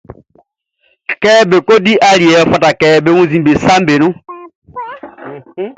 Kɛ 1.21 1.31
be 1.49 1.57
ko 1.67 1.73
di 1.85 1.93
aliɛʼn, 2.09 2.41
ɔ 2.41 2.49
fata 2.51 2.69
kɛ 2.79 2.87
be 3.03 3.09
wunnzin 3.15 3.45
be 3.45 3.51
saʼm 3.65 3.81
be 3.87 3.95
nun. 4.01 4.13